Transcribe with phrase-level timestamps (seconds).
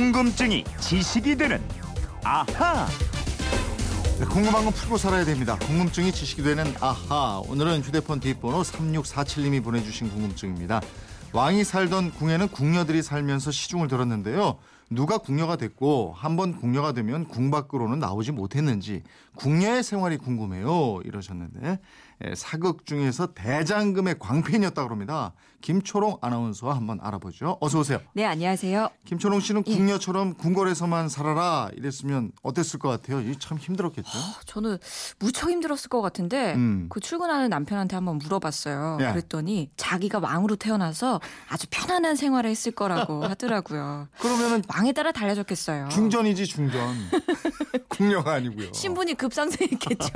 [0.00, 1.58] 궁금증이 지식이 되는
[2.22, 2.86] 아하.
[4.18, 5.56] 네, 궁금한 건 풀고 살아야 됩니다.
[5.58, 7.40] 궁금증이 지식이 되는 아하.
[7.48, 10.82] 오늘은 휴대폰 뒷번호 3647님이 보내주신 궁금증입니다.
[11.32, 14.58] 왕이 살던 궁에는 궁녀들이 살면서 시중을 들었는데요.
[14.90, 19.02] 누가 궁녀가 됐고 한 번 궁녀가 되면 궁 밖으로는 나오지 못했는지
[19.36, 21.00] 궁녀의 생활이 궁금해요.
[21.04, 21.78] 이러셨는데 예,
[22.34, 25.32] 사극 중에서 대장금의 광팬이었다고 합니다.
[25.60, 27.58] 김초롱 아나운서와 한번 알아보죠.
[27.60, 27.98] 어서 오세요.
[28.14, 28.88] 네, 안녕하세요.
[29.04, 29.74] 김초롱 씨는 예.
[29.76, 33.20] 궁녀처럼 궁궐에서만 살아라 이랬으면 어땠을 것 같아요?
[33.38, 34.08] 참 힘들었겠죠.
[34.46, 34.78] 저는
[35.18, 36.86] 무척 힘들었을 것 같은데 음.
[36.88, 38.98] 그 출근하는 남편한테 한번 물어봤어요.
[39.00, 39.08] 예.
[39.10, 44.08] 그랬더니 자기가 왕으로 태어나서 아주 편안한 생활을 했을 거라고 하더라고요.
[44.20, 45.88] 그러면은 왕에 따라 달라졌겠어요.
[45.88, 46.96] 중전이지 중전.
[47.96, 48.72] 궁녀가 아니고요.
[48.72, 50.08] 신분이 급상승했겠죠.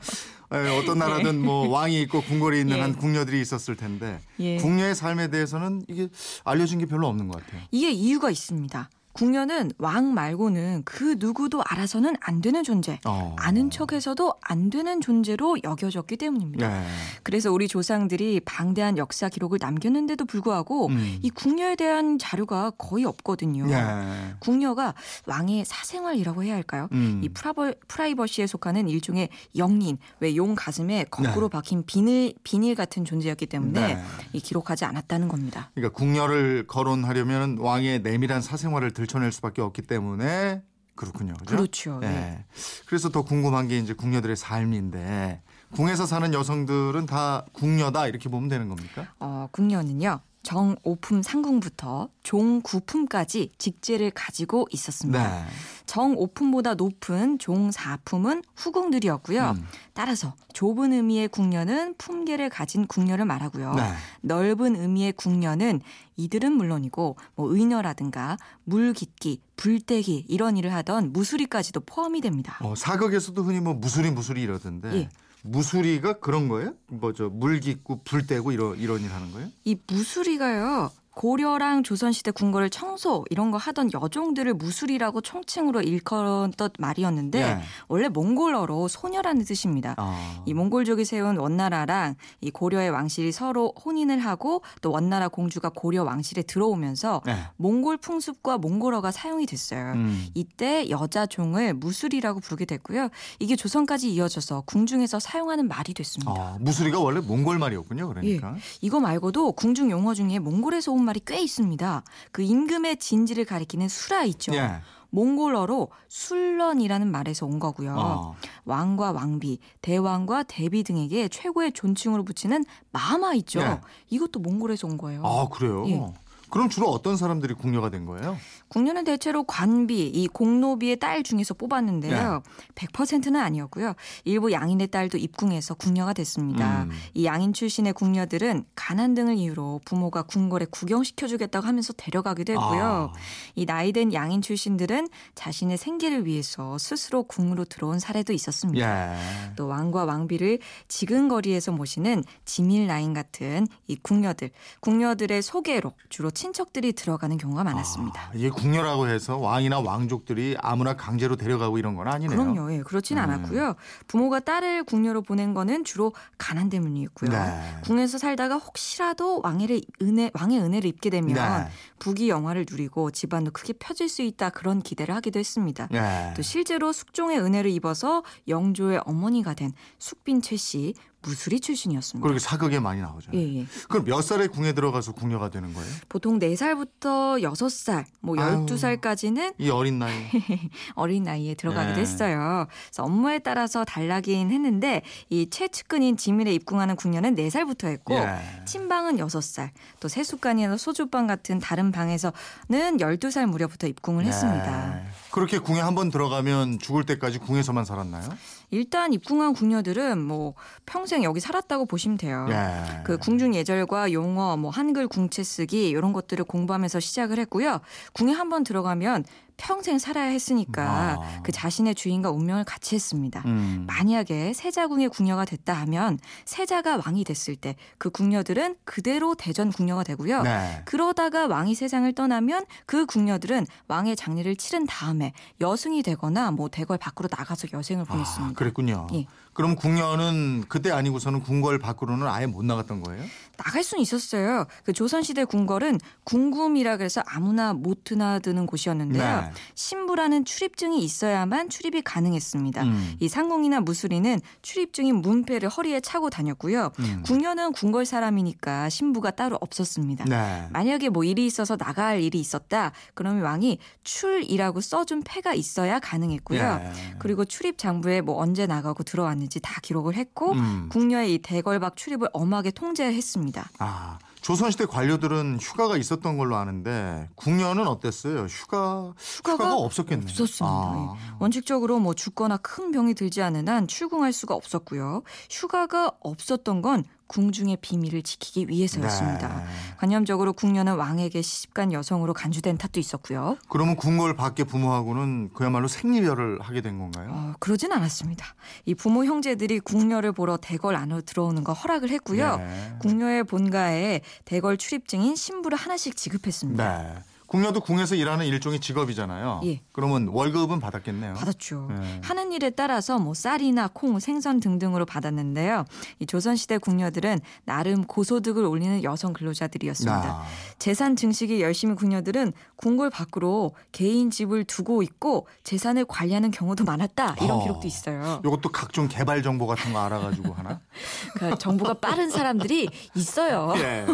[0.54, 2.80] 예, 어떤 나라든 뭐 왕이 있고 궁궐이 있는 예.
[2.80, 4.56] 한 궁녀들이 있었을 텐데 예.
[4.56, 6.08] 궁녀의 삶에 대해서는 이게
[6.44, 7.62] 알려진 게 별로 없는 것 같아요.
[7.70, 8.88] 이게 이유가 있습니다.
[9.18, 13.34] 궁녀는 왕 말고는 그 누구도 알아서는 안 되는 존재, 어.
[13.36, 16.82] 아는 척해서도 안 되는 존재로 여겨졌기 때문입니다.
[16.82, 16.86] 예.
[17.24, 21.18] 그래서 우리 조상들이 방대한 역사 기록을 남겼는데도 불구하고 음.
[21.20, 23.68] 이 궁녀에 대한 자료가 거의 없거든요.
[23.68, 24.34] 예.
[24.38, 24.94] 궁녀가
[25.26, 26.86] 왕의 사생활이라고 해야 할까요?
[26.92, 27.20] 음.
[27.24, 31.52] 이 프라버, 프라이버시에 속하는 일종의 영린, 왜 용 가슴에 거꾸로 네.
[31.54, 34.02] 박힌 비닐 비닐 같은 존재였기 때문에 네.
[34.32, 35.72] 이 기록하지 않았다는 겁니다.
[35.74, 40.62] 그러니까 궁녀를 거론하려면 왕의 내밀한 사생활을 들 춰낼 수밖에 없기 때문에
[40.94, 41.34] 그렇군요.
[41.34, 41.44] 그죠?
[41.56, 42.00] 그렇죠.
[42.02, 42.06] 예.
[42.06, 42.44] 네.
[42.86, 45.42] 그래서 더 궁금한 게 이제 궁녀들의 삶인데
[45.72, 49.06] 궁에서 사는 여성들은 다 궁녀다 이렇게 보면 되는 겁니까?
[49.20, 50.20] 어, 궁녀는요.
[50.48, 55.42] 정오품 상궁부터 종구품까지 직제를 가지고 있었습니다.
[55.42, 55.44] 네.
[55.84, 59.56] 정오품보다 높은 종사품은 후궁들이었고요.
[59.58, 59.66] 음.
[59.92, 63.74] 따라서 좁은 의미의 궁녀는 품계를 가진 궁녀를 말하고요.
[63.74, 63.92] 네.
[64.22, 65.82] 넓은 의미의 궁녀는
[66.16, 72.56] 이들은 물론이고 뭐 의녀라든가 물깃기, 불떼기 이런 일을 하던 무수리까지도 포함이 됩니다.
[72.62, 75.08] 어, 사극에서도 흔히 뭐 무수리 무수리 이러던데 예.
[75.50, 76.74] 무수리가 그런 거예요?
[76.88, 79.48] 뭐 저물 깃고 불 떼고 이런 이런 일 하는 거예요?
[79.64, 80.90] 이 무수리가요.
[81.18, 87.58] 고려랑 조선시대 궁궐을 청소 이런 거 하던 여종들을 무술이라고 총칭으로 일컬었던 말이었는데 예.
[87.88, 89.96] 원래 몽골어로 소녀라는 뜻입니다.
[89.96, 90.42] 아.
[90.46, 96.42] 이 몽골족이 세운 원나라랑 이 고려의 왕실이 서로 혼인을 하고 또 원나라 공주가 고려 왕실에
[96.42, 97.34] 들어오면서 네.
[97.56, 99.94] 몽골 풍습과 몽골어가 사용이 됐어요.
[99.94, 100.24] 음.
[100.34, 103.08] 이때 여자 종을 무술이라고 부르게 됐고요.
[103.40, 106.30] 이게 조선까지 이어져서 궁중에서 사용하는 말이 됐습니다.
[106.30, 108.06] 아, 무수리가 원래 몽골 말이었군요.
[108.06, 108.54] 그러니까.
[108.80, 112.02] 이거 말고도 궁중 용어 중에 몽골에서 온 말이 꽤 있습니다.
[112.32, 114.54] 그 임금의 진지를 가리키는 수라 있죠.
[114.54, 114.80] 예.
[115.10, 117.94] 몽골어로 술런이라는 말에서 온 거고요.
[117.96, 118.34] 어.
[118.66, 123.60] 왕과 왕비, 대왕과 대비 등에게 최고의 존칭으로 붙이는 마마 있죠.
[123.60, 123.80] 예.
[124.10, 125.24] 이것도 몽골에서 온 거예요.
[125.24, 125.88] 아, 그래요?
[125.88, 126.12] 예.
[126.50, 128.36] 그럼 주로 어떤 사람들이 궁녀가 된 거예요?
[128.68, 132.42] 궁녀는 대체로 관비, 이 공노비의 딸 중에서 뽑았는데요.
[132.74, 132.86] 네.
[132.86, 133.94] 100%는 아니었고요.
[134.24, 136.84] 일부 양인의 딸도 입궁해서 궁녀가 됐습니다.
[136.84, 136.90] 음.
[137.14, 143.12] 이 양인 출신의 궁녀들은 가난 등을 이유로 부모가 궁궐에 구경시켜주겠다고 하면서 데려가기도 했고요.
[143.14, 143.18] 아.
[143.54, 149.14] 이 나이든 양인 출신들은 자신의 생계를 위해서 스스로 궁으로 들어온 사례도 있었습니다.
[149.14, 149.54] 예.
[149.56, 157.36] 또 왕과 왕비를 지근거리에서 모시는 지밀 라인 같은 이 궁녀들, 궁녀들의 소개로 주로 친척들이 들어가는
[157.36, 158.20] 경우가 많았습니다.
[158.20, 162.38] 아, 이게 궁녀라고 해서 왕이나 왕족들이 아무나 강제로 데려가고 이런 건 아니네요.
[162.38, 162.72] 그럼요.
[162.72, 163.24] 예, 그렇진 음.
[163.24, 163.74] 않았고요.
[164.06, 167.30] 부모가 딸을 궁녀로 보낸 거는 주로 가난 때문이었고요.
[167.30, 167.80] 네.
[167.82, 171.68] 궁에서 살다가 혹시라도 왕의 은혜 왕의 은혜를 입게 되면 네.
[171.98, 175.88] 부귀 영화를 누리고 집안도 크게 펴질 수 있다 그런 기대를 하기도 했습니다.
[175.92, 176.34] 예.
[176.36, 182.22] 또 실제로 숙종의 은혜를 입어서 영조의 어머니가 된 숙빈 최씨 무술이 출신이었습니다.
[182.22, 183.40] 그렇게 사극에 많이 나오잖아요.
[183.40, 183.66] 예, 예.
[183.88, 185.90] 그럼 몇 살에 궁에 들어가서 궁녀가 되는 거예요?
[186.08, 188.64] 보통 4살부터 6살, 뭐 아유.
[188.66, 190.14] 12살까지는 이 어린 나이.
[190.94, 192.00] 어린 나이에 들어가기도 네.
[192.02, 192.66] 했어요.
[192.86, 198.38] 그래서 업무에 따라서 달라긴 했는데 이 최측근인 지밀에 입궁하는 궁녀는 4살부터 했고 예.
[198.64, 199.70] 친방은 6살,
[200.00, 202.32] 또 세숫간이나 소주방 같은 다른 방에서는
[202.70, 205.02] 12살 무렵부터 입궁을 했습니다.
[205.28, 205.32] 네.
[205.32, 208.28] 그렇게 궁에 한 번 들어가면 죽을 때까지 궁에서만 살았나요?
[208.70, 210.54] 일단 입궁한 궁녀들은 뭐
[210.86, 212.46] 평생 여기 살았다고 보시면 돼요.
[212.50, 213.02] 예.
[213.04, 217.80] 그 궁중 예절과 용어, 뭐 한글 궁체 쓰기 이런 것들을 공부하면서 시작을 했고요.
[218.12, 219.24] 궁에 한 번 들어가면
[219.58, 221.42] 평생 살아야 했으니까 아.
[221.42, 223.42] 그 자신의 주인과 운명을 같이 했습니다.
[223.44, 223.84] 음.
[223.86, 230.42] 만약에 세자궁의 궁녀가 됐다 하면 세자가 왕이 됐을 때 그 궁녀들은 그대로 대전 궁녀가 되고요.
[230.42, 230.82] 네.
[230.84, 237.28] 그러다가 왕이 세상을 떠나면 그 궁녀들은 왕의 장례를 치른 다음에 여승이 되거나 뭐 대궐 밖으로
[237.30, 238.50] 나가서 여생을 보냈습니다.
[238.50, 239.06] 아, 그랬군요.
[239.14, 239.26] 예.
[239.58, 243.24] 그럼 궁녀는 그때 아니고서는 궁궐 밖으로는 아예 못 나갔던 거예요?
[243.56, 244.66] 나갈 수는 있었어요.
[244.84, 249.40] 그 조선시대 궁궐은 궁금이라 그래서 아무나 못 드나드는 곳이었는데요.
[249.40, 249.50] 네.
[249.74, 252.84] 신부라는 출입증이 있어야만 출입이 가능했습니다.
[252.84, 253.16] 음.
[253.18, 256.92] 이 상궁이나 무술인은 출입증인 문패를 허리에 차고 다녔고요.
[257.00, 257.22] 음.
[257.26, 260.26] 궁녀는 궁궐 사람이니까 신부가 따로 없었습니다.
[260.26, 260.68] 네.
[260.70, 262.92] 만약에 뭐 일이 있어서 나갈 일이 있었다.
[263.14, 266.60] 그러면 왕이 출이라고 써준 패가 있어야 가능했고요.
[266.60, 266.92] 예.
[267.18, 270.88] 그리고 출입 장부에 뭐 언제 나가고 들어왔는지 다 기록을 했고 음.
[270.90, 273.70] 궁녀의 이 대궐박 출입을 엄하게 통제했습니다.
[273.78, 278.44] 아, 조선시대 관료들은 휴가가 있었던 걸로 아는데 궁녀는 어땠어요?
[278.44, 280.28] 휴가 휴가가, 없었겠네요.
[280.28, 280.66] 없었습니다.
[280.66, 281.14] 아.
[281.16, 281.32] 예.
[281.38, 285.22] 원칙적으로 뭐 죽거나 큰 병이 들지 않은 한 출궁할 수가 없었고요.
[285.50, 289.48] 휴가가 없었던 건 궁중의 비밀을 지키기 위해서였습니다.
[289.48, 289.64] 네.
[289.98, 293.56] 관념적으로 궁녀는 왕에게 시집간 여성으로 간주된 탓도 있었고요.
[293.68, 297.28] 그러면 궁궐 밖의 부모하고는 그야말로 생리별을 하게 된 건가요?
[297.30, 298.46] 어, 그러진 않았습니다.
[298.86, 302.56] 이 부모 형제들이 궁녀를 보러 대궐 안으로 들어오는 거 허락을 했고요.
[302.56, 302.96] 네.
[303.00, 307.02] 궁녀의 본가에 대궐 출입증인 신부를 하나씩 지급했습니다.
[307.02, 307.14] 네.
[307.48, 309.62] 궁녀도 궁에서 일하는 일종의 직업이잖아요.
[309.64, 309.80] 예.
[309.92, 311.32] 그러면 월급은 받았겠네요.
[311.32, 311.88] 받았죠.
[311.90, 312.20] 네.
[312.22, 315.86] 하는 일에 따라서 뭐 쌀이나 콩, 생선 등등으로 받았는데요.
[316.18, 320.28] 이 조선시대 궁녀들은 나름 고소득을 올리는 여성 근로자들이었습니다.
[320.28, 320.44] 아,
[320.78, 327.36] 재산 증식이 열심히 궁녀들은 궁궐 밖으로 개인 집을 두고 있고 재산을 관리하는 경우도 많았다.
[327.42, 327.62] 이런 어.
[327.62, 328.42] 기록도 있어요.
[328.44, 330.80] 요것도 각종 개발 정보 같은 거 알아가지고 하나?
[331.32, 333.72] 그러니까 정보가 빠른 사람들이 있어요.
[333.78, 334.06] 예.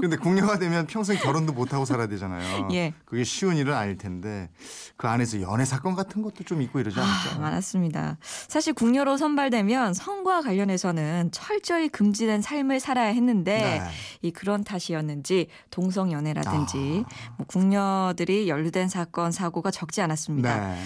[0.00, 2.68] 근데 궁녀가 되면 평생 결혼도 못 하고 살아야 되잖아요.
[2.72, 2.77] 예.
[3.04, 4.48] 그게 쉬운 일은 아닐 텐데
[4.96, 7.36] 그 안에서 연애 사건 같은 것도 좀 있고 이러지 않을까?
[7.36, 8.18] 아, 많았습니다.
[8.48, 13.82] 사실 궁녀로 선발되면 성과 관련해서는 철저히 금지된 삶을 살아야 했는데 네.
[14.22, 17.34] 이 그런 탓이었는지 동성 연애라든지 아.
[17.36, 20.74] 뭐 궁녀들이 연루된 사건 사고가 적지 않았습니다.
[20.74, 20.78] 네.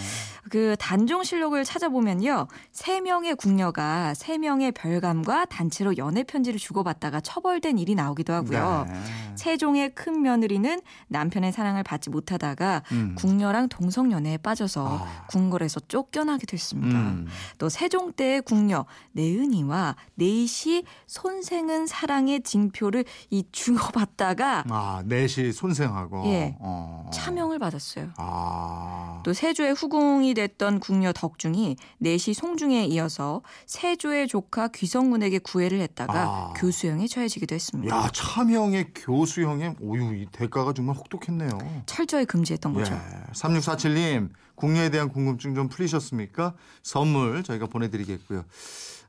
[0.50, 2.48] 그 단종 실록을 찾아보면요.
[2.72, 8.86] 세 명의 궁녀가 세 명의 별감과 단체로 연애 편지를 주고받다가 처벌된 일이 나오기도 하고요.
[8.88, 8.94] 네.
[9.36, 13.14] 세종의 큰 며느리는 남편의 사랑을 받지 못하다가 음.
[13.16, 15.26] 궁녀랑 동성 연애에 빠져서 아.
[15.28, 16.98] 궁궐에서 쫓겨나게 됐습니다.
[16.98, 17.26] 음.
[17.58, 26.24] 또 세종 때의 궁녀 내은이와 내시 손생은 사랑의 징표를 이 주고받다가 아, 넷이 손생하고.
[26.26, 26.56] 예.
[26.60, 27.10] 어.
[27.12, 28.10] 차명을 받았어요.
[28.16, 29.20] 아.
[29.24, 36.52] 또 세조의 후궁이 됐던 궁녀 덕중이 내시 송중에 이어서 세조의 조카 귀성군에게 구애를 했다가 아.
[36.56, 37.96] 교수형에 처해지기도 했습니다.
[37.96, 41.50] 야, 차명의 교수형의 오유 이 대가가 정말 혹독했네요.
[41.86, 42.94] 철저히 금지했던 거죠.
[42.94, 43.32] 예.
[43.32, 46.54] 3647님, 궁녀에 대한 궁금증 좀 풀리셨습니까?
[46.82, 48.44] 선물 저희가 보내드리겠고요.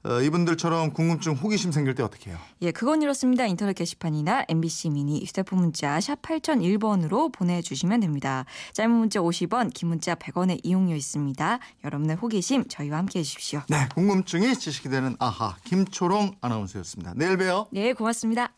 [0.05, 2.37] 어, 이분들처럼 궁금증, 호기심 생길 때 어떻게 해요?
[2.61, 3.45] 예, 그건 이렇습니다.
[3.45, 8.43] 인터넷 게시판이나 MBC 미니 휴대폰 문자 샵 8001번으로 보내주시면 됩니다.
[8.73, 11.59] 짧은 문자 50원, 긴 문자 100원의 이용료 있습니다.
[11.85, 13.61] 여러분의 호기심 저희와 함께 해 주십시오.
[13.69, 17.13] 네, 궁금증이 지식이 되는 아하 김초롱 아나운서였습니다.
[17.15, 17.67] 내일 봬요.
[17.71, 18.51] 네, 고맙습니다.